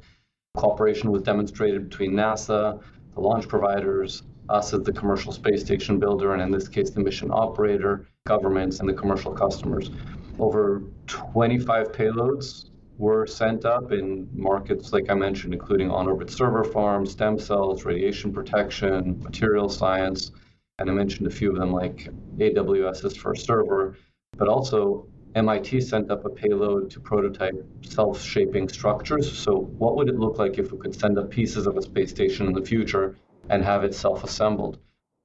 [0.56, 2.82] Cooperation was demonstrated between NASA,
[3.14, 7.00] the launch providers, us as the commercial space station builder, and in this case, the
[7.00, 9.92] mission operator, governments, and the commercial customers.
[10.40, 12.69] Over 25 payloads
[13.00, 17.86] were sent up in markets, like I mentioned, including on orbit server farms, stem cells,
[17.86, 20.32] radiation protection, material science.
[20.78, 23.96] And I mentioned a few of them, like AWS's first server,
[24.38, 29.32] but also MIT sent up a payload to prototype self shaping structures.
[29.32, 32.10] So, what would it look like if we could send up pieces of a space
[32.10, 33.16] station in the future
[33.50, 34.78] and have it self assembled?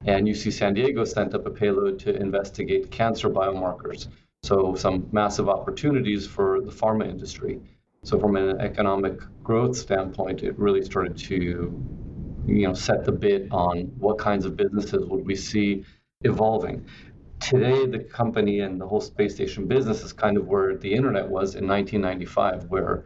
[0.05, 4.07] And UC San Diego sent up a payload to investigate cancer biomarkers.
[4.45, 7.59] So some massive opportunities for the pharma industry.
[8.03, 11.83] So from an economic growth standpoint, it really started to
[12.45, 15.83] you know, set the bit on what kinds of businesses would we see
[16.21, 16.85] evolving.
[17.39, 21.27] Today, the company and the whole space station business is kind of where the internet
[21.27, 23.05] was in 1995, where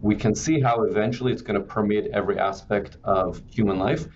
[0.00, 4.06] we can see how eventually it's going to permeate every aspect of human life.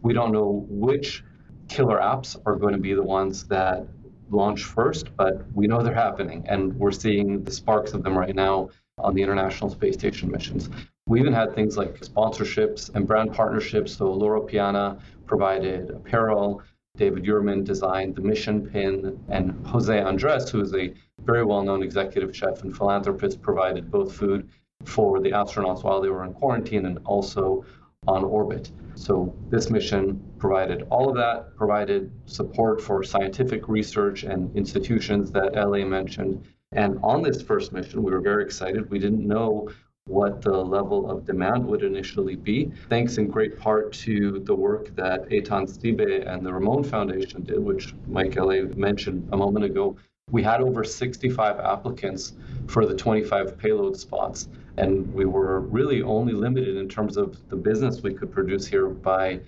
[0.00, 1.22] We don't know which
[1.68, 3.86] killer apps are going to be the ones that
[4.30, 8.34] launch first, but we know they're happening, and we're seeing the sparks of them right
[8.34, 10.68] now on the International Space Station missions.
[11.06, 13.92] We even had things like sponsorships and brand partnerships.
[13.96, 16.62] So Loro Piana provided apparel,
[16.96, 22.34] David Yurman designed the mission pin, and Jose Andres, who is a very well-known executive
[22.34, 24.48] chef and philanthropist, provided both food
[24.84, 27.64] for the astronauts while they were in quarantine and also
[28.06, 28.70] on orbit.
[28.94, 35.54] So this mission provided all of that, provided support for scientific research and institutions that
[35.54, 36.44] LA mentioned.
[36.72, 38.90] And on this first mission, we were very excited.
[38.90, 39.70] We didn't know
[40.06, 44.94] what the level of demand would initially be, thanks in great part to the work
[44.94, 49.96] that Eitan Stibbe and the Ramon Foundation did, which Mike LA mentioned a moment ago.
[50.32, 52.32] We had over 65 applicants
[52.66, 57.54] for the 25 payload spots and we were really only limited in terms of the
[57.54, 59.38] business we could produce here by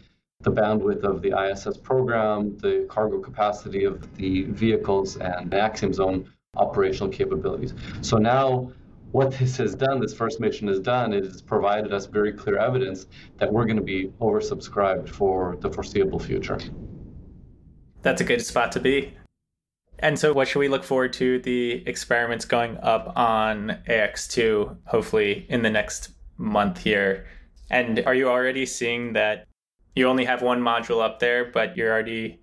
[0.43, 6.31] the bandwidth of the ISS program, the cargo capacity of the vehicles, and Axiom's own
[6.57, 7.75] operational capabilities.
[8.01, 8.71] So now,
[9.11, 13.09] what this has done, this first mission has done, is provided us very clear evidence
[13.39, 16.61] that we're going to be oversubscribed for the foreseeable future.
[18.03, 19.18] That's a good spot to be.
[20.01, 25.47] And so, what should we look forward to the experiments going up on AX2, hopefully
[25.49, 27.27] in the next month here?
[27.71, 29.47] And are you already seeing that
[29.95, 32.41] you only have one module up there, but you're already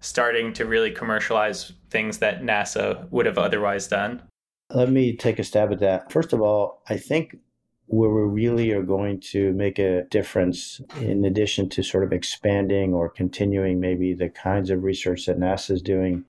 [0.00, 4.22] starting to really commercialize things that NASA would have otherwise done?
[4.72, 6.12] Let me take a stab at that.
[6.12, 7.36] First of all, I think
[7.86, 12.92] where we really are going to make a difference, in addition to sort of expanding
[12.92, 16.26] or continuing maybe the kinds of research that NASA is doing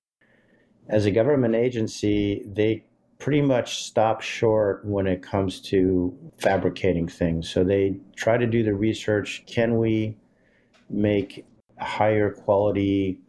[0.90, 2.84] as a government agency, they
[3.18, 7.48] pretty much stop short when it comes to fabricating things.
[7.48, 10.16] So they try to do the research can we
[10.88, 11.46] make
[11.78, 13.20] higher quality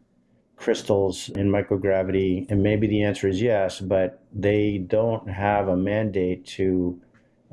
[0.55, 2.49] crystals in microgravity?
[2.49, 6.99] And maybe the answer is yes, but they don't have a mandate to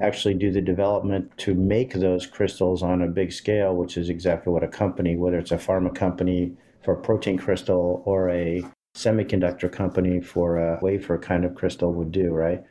[0.00, 4.52] actually do the development to make those crystals on a big scale, which is exactly
[4.52, 6.52] what a company, whether it's a pharma company
[6.84, 8.64] for a protein crystal or a
[8.98, 12.64] semiconductor company for a wafer kind of crystal would do, right?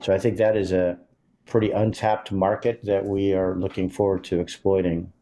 [0.00, 0.98] So I think that is a
[1.46, 5.12] pretty untapped market that we are looking forward to exploiting.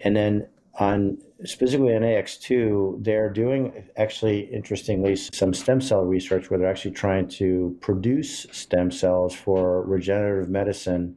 [0.00, 6.58] And then on specifically on AX2, they're doing actually interestingly some stem cell research where
[6.58, 11.16] they're actually trying to produce stem cells for regenerative medicine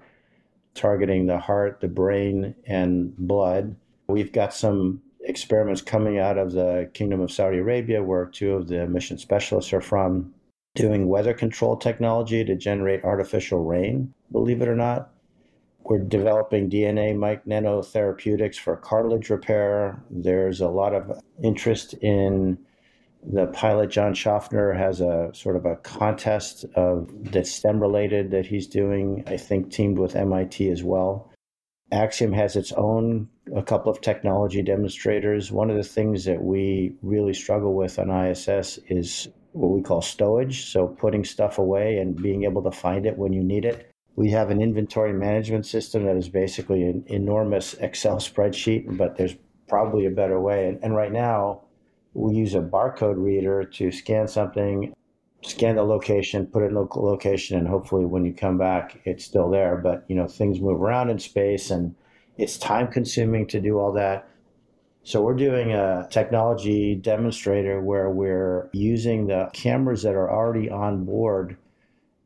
[0.73, 3.75] targeting the heart, the brain, and blood.
[4.07, 8.67] We've got some experiments coming out of the Kingdom of Saudi Arabia, where two of
[8.67, 10.33] the mission specialists are from,
[10.75, 15.11] doing weather control technology to generate artificial rain, believe it or not.
[15.83, 20.01] We're developing DNA mic nanotherapeutics for cartilage repair.
[20.09, 22.57] There's a lot of interest in
[23.23, 28.45] the pilot John Shoffner has a sort of a contest of that's STEM related that
[28.45, 31.31] he's doing, I think teamed with MIT as well.
[31.91, 35.51] Axiom has its own a couple of technology demonstrators.
[35.51, 40.01] One of the things that we really struggle with on ISS is what we call
[40.01, 43.91] stowage, so putting stuff away and being able to find it when you need it.
[44.15, 49.35] We have an inventory management system that is basically an enormous Excel spreadsheet, but there's
[49.67, 50.67] probably a better way.
[50.67, 51.61] And, and right now,
[52.13, 54.93] we use a barcode reader to scan something
[55.43, 59.23] scan the location, put it in local location, and hopefully when you come back, it's
[59.23, 59.77] still there.
[59.77, 61.95] But you know, things move around in space, and
[62.37, 64.27] it's time consuming to do all that.
[65.03, 71.05] So we're doing a technology demonstrator where we're using the cameras that are already on
[71.05, 71.57] board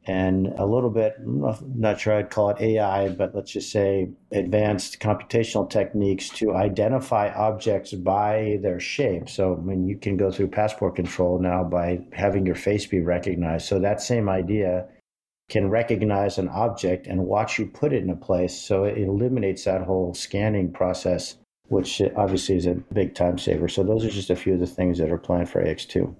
[0.05, 4.09] and a little bit, I'm not sure I'd call it AI, but let's just say
[4.31, 9.29] advanced computational techniques to identify objects by their shape.
[9.29, 12.99] So, I mean, you can go through passport control now by having your face be
[12.99, 13.67] recognized.
[13.67, 14.87] So, that same idea
[15.51, 18.57] can recognize an object and watch you put it in a place.
[18.57, 21.37] So, it eliminates that whole scanning process,
[21.67, 23.67] which obviously is a big time saver.
[23.67, 26.15] So, those are just a few of the things that are planned for AX2.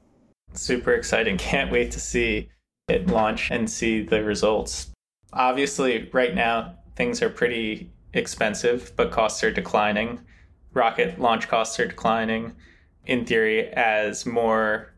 [0.53, 1.37] Super exciting.
[1.37, 2.49] Can't wait to see
[2.89, 4.91] it launch and see the results.
[5.33, 10.19] Obviously, right now, things are pretty expensive, but costs are declining.
[10.73, 12.53] Rocket launch costs are declining.
[13.05, 14.93] In theory, as more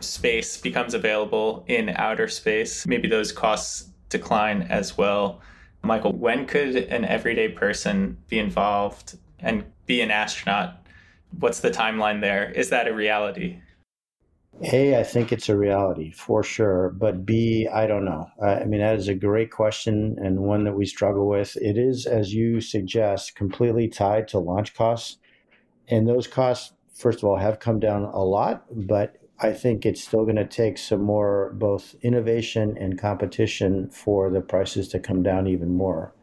[0.00, 5.40] space becomes available in outer space, maybe those costs decline as well.
[5.82, 10.80] Michael, when could an everyday person be involved and be an astronaut.
[11.38, 12.50] What's the timeline there?
[12.50, 13.58] Is that a reality?
[14.72, 16.90] A, I think it's a reality for sure.
[16.90, 18.28] But B, I don't know.
[18.42, 21.56] I mean, that is a great question and one that we struggle with.
[21.56, 25.18] It is, as you suggest, completely tied to launch costs.
[25.88, 30.04] And those costs, first of all, have come down a lot, but I think it's
[30.04, 35.22] still going to take some more both innovation and competition for the prices to come
[35.22, 36.14] down even more.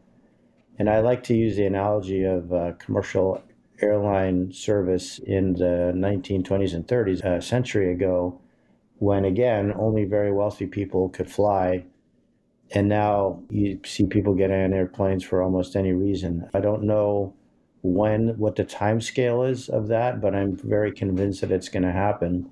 [0.78, 3.42] And I like to use the analogy of uh, commercial
[3.80, 8.40] airline service in the 1920s and 30s, a century ago,
[8.98, 11.84] when again, only very wealthy people could fly.
[12.70, 16.48] And now you see people getting on airplanes for almost any reason.
[16.54, 17.34] I don't know
[17.82, 21.82] when, what the time scale is of that, but I'm very convinced that it's going
[21.82, 22.48] to happen.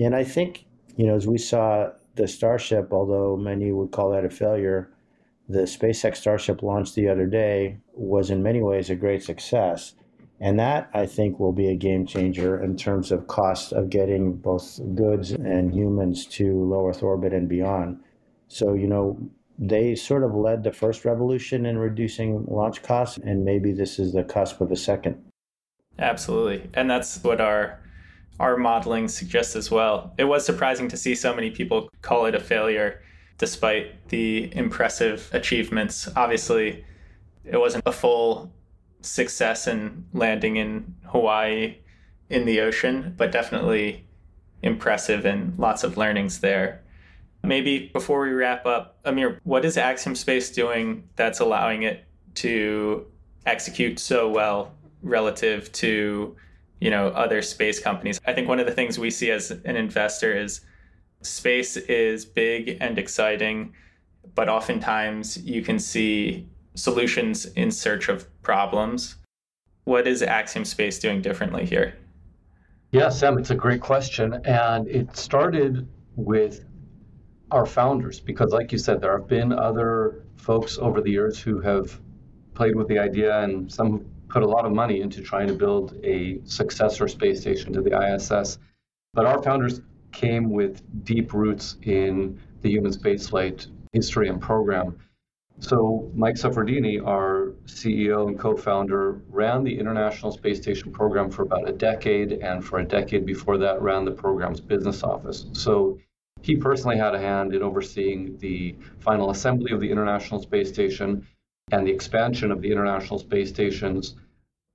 [0.00, 0.64] And I think,
[0.96, 4.90] you know, as we saw the Starship, although many would call that a failure,
[5.48, 9.94] the SpaceX Starship launch the other day was in many ways a great success.
[10.40, 14.32] And that, I think, will be a game changer in terms of cost of getting
[14.32, 18.00] both goods and humans to low Earth orbit and beyond.
[18.48, 19.18] So, you know,
[19.58, 24.14] they sort of led the first revolution in reducing launch costs, and maybe this is
[24.14, 25.22] the cusp of a second.
[25.98, 26.70] Absolutely.
[26.72, 27.79] And that's what our
[28.40, 30.14] our modeling suggests as well.
[30.16, 33.02] It was surprising to see so many people call it a failure
[33.36, 36.08] despite the impressive achievements.
[36.16, 36.84] Obviously,
[37.44, 38.52] it wasn't a full
[39.02, 41.76] success in landing in Hawaii
[42.30, 44.06] in the ocean, but definitely
[44.62, 46.82] impressive and lots of learnings there.
[47.42, 52.04] Maybe before we wrap up, Amir, what is Axiom Space doing that's allowing it
[52.36, 53.06] to
[53.44, 56.36] execute so well relative to,
[56.80, 58.20] you know, other space companies?
[58.26, 60.62] I think one of the things we see as an investor is
[61.22, 63.74] space is big and exciting,
[64.34, 69.16] but oftentimes you can see solutions in search of problems.
[69.84, 71.96] What is Axiom Space doing differently here?
[72.92, 74.34] Yeah, Sam, it's a great question.
[74.44, 76.64] And it started with
[77.50, 81.60] our founders, because, like you said, there have been other folks over the years who
[81.60, 82.00] have
[82.54, 85.98] played with the idea and some put a lot of money into trying to build
[86.04, 88.58] a successor space station to the ISS.
[89.12, 94.98] But our founders came with deep roots in the human spaceflight history and program.
[95.58, 101.42] So, Mike Suffredini, our CEO and co founder, ran the International Space Station program for
[101.42, 105.46] about a decade, and for a decade before that, ran the program's business office.
[105.52, 105.98] So,
[106.40, 111.26] he personally had a hand in overseeing the final assembly of the International Space Station
[111.72, 114.16] and the expansion of the International Space Station's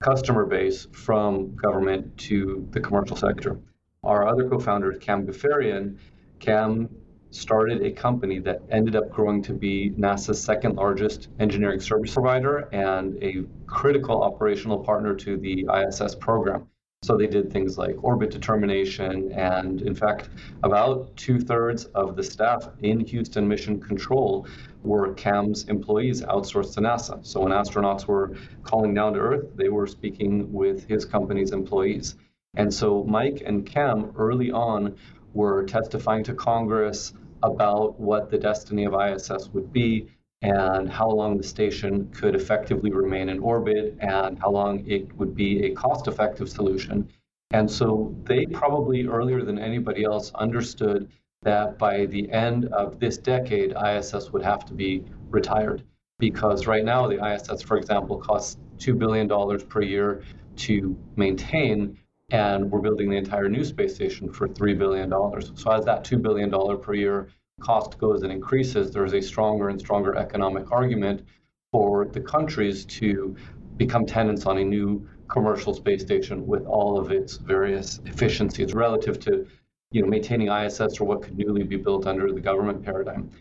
[0.04, 3.60] customer base from government to the commercial sector.
[4.04, 5.98] Our other co founder, Cam Ghaffarian,
[6.39, 6.89] Cam
[7.32, 12.70] started a company that ended up growing to be NASA's second largest engineering service provider
[12.72, 16.68] and a critical operational partner to the ISS program.
[17.06, 20.30] So they did things like orbit determination, and in fact,
[20.64, 24.47] about two thirds of the staff in Houston Mission Control
[24.82, 27.24] were CAM's employees outsourced to NASA.
[27.24, 32.16] So when astronauts were calling down to Earth, they were speaking with his company's employees.
[32.56, 34.95] And so Mike and Cam early on
[35.36, 40.08] were testifying to Congress about what the destiny of ISS would be
[40.42, 45.36] and how long the station could effectively remain in orbit and how long it would
[45.36, 47.08] be a cost effective solution.
[47.52, 51.10] And so they probably earlier than anybody else understood
[51.44, 55.84] that by the end of this decade, ISS would have to be retired.
[56.18, 59.28] Because right now, the ISS, for example, costs $2 billion
[59.68, 60.24] per year
[60.58, 61.98] to maintain,
[62.30, 65.10] and we're building the entire new space station for $3 billion.
[65.56, 67.30] So as that $2 billion per year
[67.62, 71.26] cost goes and increases, there's a stronger and stronger economic argument
[71.72, 73.36] for the countries to
[73.78, 79.20] become tenants on a new commercial space station with all of its various efficiencies relative
[79.20, 79.47] to
[79.91, 83.32] you know, maintaining ISS or what could newly be built under the government paradigm.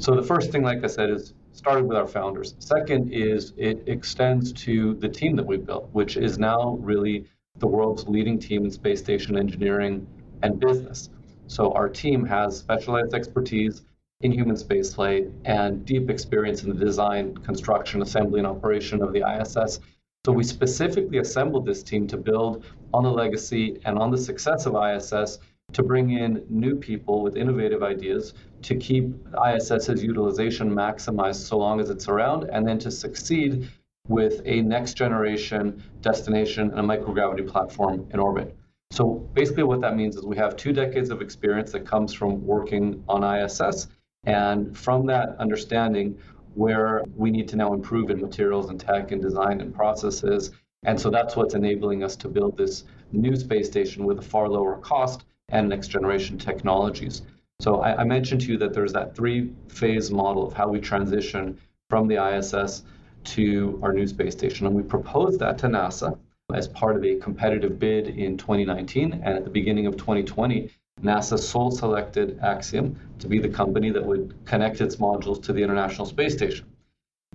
[0.00, 2.54] So the first thing, like I said, is started with our founders.
[2.58, 7.66] Second is it extends to the team that we've built, which is now really the
[7.66, 10.06] world's leading team in space station engineering
[10.42, 11.10] and business.
[11.48, 13.82] So our team has specialized expertise
[14.20, 19.22] in human spaceflight and deep experience in the design, construction, assembly, and operation of the
[19.22, 19.80] ISS.
[20.26, 24.66] So we specifically assembled this team to build on the legacy and on the success
[24.66, 25.38] of ISS
[25.72, 29.14] to bring in new people with innovative ideas to keep
[29.46, 33.70] ISS's utilization maximized so long as it's around, and then to succeed
[34.06, 38.54] with a next generation destination and a microgravity platform in orbit.
[38.90, 42.44] So basically, what that means is we have two decades of experience that comes from
[42.46, 43.88] working on ISS,
[44.24, 46.18] and from that understanding,
[46.54, 50.50] where we need to now improve in materials and tech and design and processes,
[50.84, 54.48] And so that's what's enabling us to build this new space station with a far
[54.48, 57.22] lower cost and next generation technologies.
[57.60, 60.80] So I, I mentioned to you that there's that three phase model of how we
[60.80, 61.58] transition
[61.90, 62.84] from the ISS
[63.24, 64.66] to our new space station.
[64.66, 66.16] And we proposed that to NASA
[66.54, 69.12] as part of a competitive bid in 2019.
[69.12, 70.70] And at the beginning of 2020,
[71.02, 75.62] NASA sole selected Axiom to be the company that would connect its modules to the
[75.62, 76.64] International Space Station.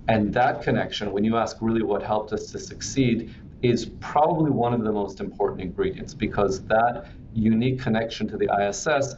[0.08, 4.74] And that connection, when you ask really what helped us to succeed, is probably one
[4.74, 9.14] of the most important ingredients because that unique connection to the ISS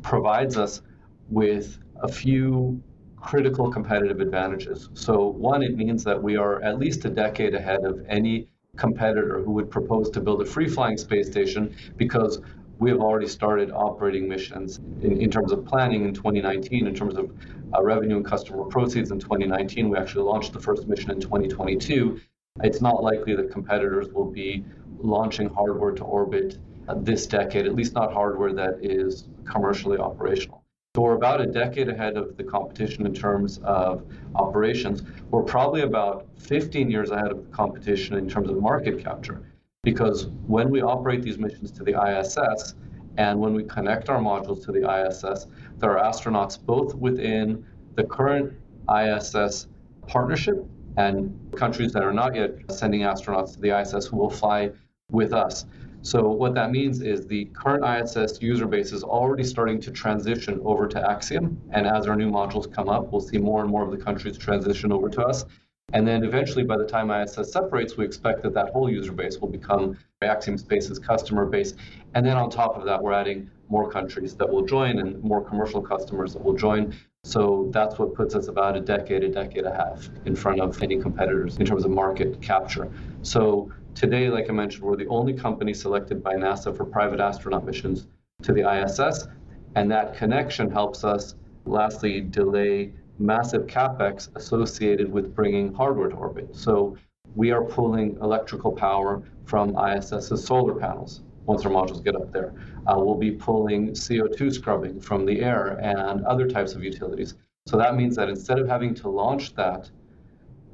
[0.00, 0.80] provides us
[1.28, 2.82] with a few
[3.16, 4.88] critical competitive advantages.
[4.94, 9.42] So, one, it means that we are at least a decade ahead of any competitor
[9.42, 12.40] who would propose to build a free flying space station because
[12.78, 17.16] we have already started operating missions in, in terms of planning in 2019, in terms
[17.16, 17.32] of
[17.74, 19.88] uh, revenue and customer proceeds in 2019.
[19.88, 22.20] We actually launched the first mission in 2022.
[22.62, 24.64] It's not likely that competitors will be
[24.98, 26.58] launching hardware to orbit
[26.96, 30.64] this decade, at least not hardware that is commercially operational.
[30.94, 34.04] So we're about a decade ahead of the competition in terms of
[34.36, 35.02] operations.
[35.30, 39.42] We're probably about 15 years ahead of the competition in terms of market capture.
[39.82, 42.74] Because when we operate these missions to the ISS
[43.16, 45.46] and when we connect our modules to the ISS,
[45.78, 47.64] there are astronauts both within
[47.94, 48.52] the current
[48.88, 49.68] ISS
[50.06, 50.64] partnership
[50.96, 54.70] and countries that are not yet sending astronauts to the ISS who will fly
[55.10, 55.66] with us.
[56.04, 60.60] So what that means is the current ISS user base is already starting to transition
[60.62, 61.58] over to Axiom.
[61.70, 64.36] And as our new modules come up, we'll see more and more of the countries
[64.36, 65.46] transition over to us.
[65.94, 69.38] And then eventually, by the time ISS separates, we expect that that whole user base
[69.38, 71.72] will become Axiom Space's customer base.
[72.14, 75.42] And then on top of that, we're adding more countries that will join and more
[75.42, 76.94] commercial customers that will join.
[77.24, 80.60] So that's what puts us about a decade, a decade and a half in front
[80.60, 82.92] of any competitors in terms of market capture.
[83.22, 87.64] So today, like I mentioned, we're the only company selected by NASA for private astronaut
[87.64, 88.08] missions
[88.42, 89.26] to the ISS.
[89.74, 96.54] And that connection helps us, lastly, delay massive capex associated with bringing hardware to orbit.
[96.54, 96.94] So
[97.34, 102.54] we are pulling electrical power from ISS's solar panels once our modules get up there.
[102.86, 107.34] Uh, we'll be pulling CO2 scrubbing from the air and other types of utilities.
[107.66, 109.90] So that means that instead of having to launch that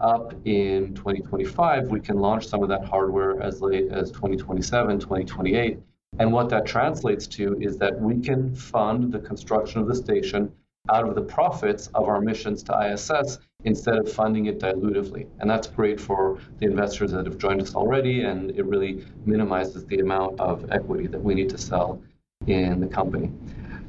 [0.00, 5.78] up in 2025, we can launch some of that hardware as late as 2027, 2028.
[6.18, 10.52] And what that translates to is that we can fund the construction of the station
[10.89, 15.26] out of the profits of our missions to ISS instead of funding it dilutively.
[15.39, 19.85] And that's great for the investors that have joined us already, and it really minimizes
[19.87, 22.03] the amount of equity that we need to sell
[22.47, 23.31] in the company.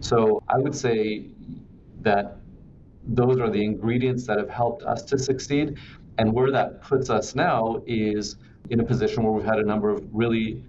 [0.02, 1.28] So I would say
[2.02, 2.38] that
[3.08, 5.78] those are the ingredients that have helped us to succeed.
[6.18, 8.36] And where that puts us now is
[8.70, 10.64] in a position where we've had a number of really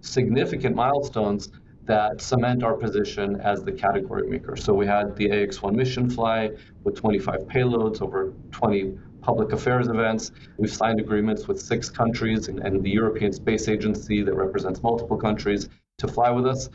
[0.00, 1.50] significant milestones
[1.90, 4.54] that cement our position as the category maker.
[4.54, 6.50] So we had the AX1 mission fly
[6.84, 10.30] with 25 payloads over 20 public affairs events.
[10.56, 15.16] We've signed agreements with six countries and, and the European Space Agency that represents multiple
[15.16, 15.68] countries
[15.98, 16.68] to fly with us.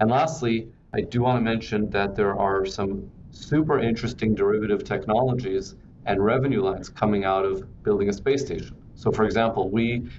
[0.00, 5.76] And lastly, I do want to mention that there are some super interesting derivative technologies
[6.06, 8.76] and revenue lines coming out of building a space station.
[8.96, 10.10] So, for example, we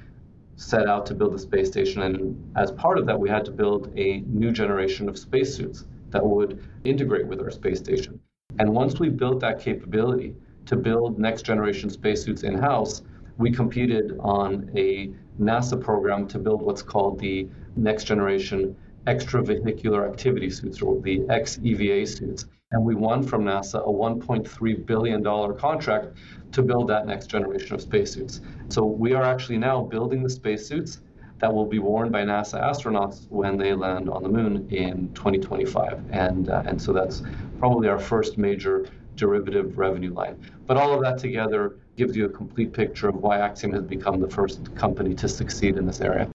[0.61, 2.03] set out to build a space station.
[2.03, 6.23] And as part of that, we had to build a new generation of spacesuits that
[6.23, 8.19] would integrate with our space station.
[8.59, 10.35] And once we built that capability
[10.67, 13.01] to build next generation spacesuits in house,
[13.37, 18.75] we competed on a NASA program to build what's called the next generation
[19.07, 22.45] extravehicular activity suits, or the XEVA suits.
[22.71, 25.23] And we won from NASA a $1.3 billion
[25.57, 26.17] contract
[26.53, 28.41] to build that next generation of spacesuits.
[28.69, 31.01] So we are actually now building the spacesuits
[31.39, 35.99] that will be worn by NASA astronauts when they land on the moon in 2025.
[36.11, 37.23] And, uh, and so that's
[37.59, 40.39] probably our first major derivative revenue line.
[40.67, 44.19] But all of that together gives you a complete picture of why Axiom has become
[44.19, 46.29] the first company to succeed in this area.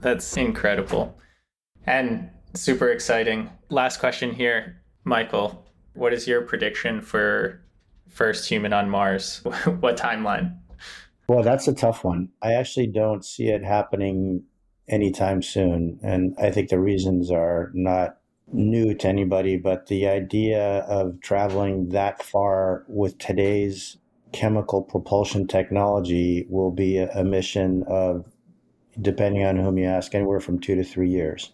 [0.00, 1.18] That's incredible
[1.86, 3.50] and super exciting.
[3.68, 5.66] Last question here, Michael.
[5.94, 7.60] What is your prediction for
[8.08, 9.42] first human on Mars?
[9.80, 10.56] what timeline?
[11.26, 12.30] Well, that's a tough one.
[12.42, 14.42] I actually don't see it happening
[14.88, 15.98] anytime soon.
[16.02, 18.16] And I think the reasons are not
[18.52, 23.96] new to anybody, but the idea of traveling that far with today's
[24.32, 28.26] chemical propulsion technology will be a, mission of,
[29.00, 31.52] depending on whom you ask, anywhere from two to three years.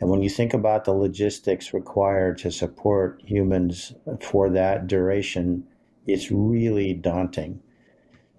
[0.00, 5.66] And when you think about the logistics required to support humans for that duration,
[6.06, 7.60] it's really daunting.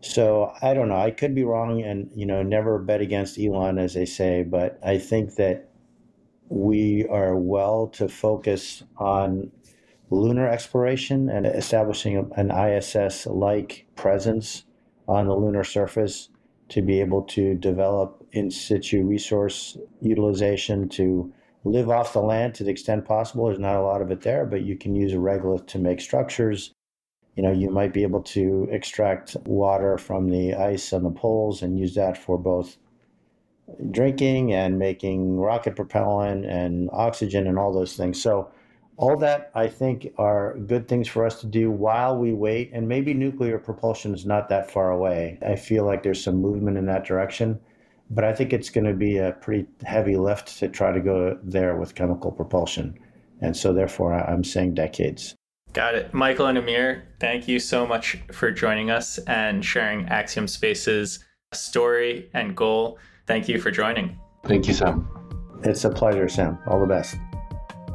[0.02, 0.98] So I don't know.
[0.98, 4.42] I could be wrong, and you know, never bet against Elon, as they say.
[4.42, 5.70] But I think that
[6.50, 9.52] we are well to focus on
[10.10, 14.66] lunar exploration and establishing an ISS-like presence
[15.08, 16.30] on the lunar surface
[16.70, 21.32] to be able to develop in situ resource utilization to
[21.64, 23.46] live off the land to the extent possible.
[23.46, 26.02] There's not a lot of it there, but you can use a regolith to make
[26.02, 26.74] structures.
[27.36, 31.62] You know, you might be able to extract water from the ice on the poles
[31.62, 32.78] and use that for both
[33.92, 38.22] drinking and making rocket propellant and oxygen and all those things.
[38.22, 38.52] So,
[38.98, 42.70] all that I think are good things for us to do while we wait.
[42.72, 45.40] And maybe nuclear propulsion is not that far away.
[45.44, 47.60] I feel like there's some movement in that direction
[48.12, 51.40] but I think it's going to be a pretty heavy lift to try to go
[51.42, 53.00] there with chemical propulsion.
[53.40, 55.36] And so, therefore, I'm saying decades.
[55.74, 56.14] Got it.
[56.14, 61.20] Michael and Amir, thank you so much for joining us and sharing Axiom Space's
[61.54, 63.00] story and goal.
[63.26, 64.20] Thank you for joining.
[64.44, 65.08] Thank you, Sam.
[65.64, 66.60] It's a pleasure, Sam.
[66.68, 67.16] All the best.